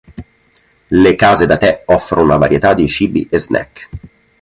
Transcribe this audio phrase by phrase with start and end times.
[1.01, 3.89] Le case da tè offrono una varietà di cibi e snack.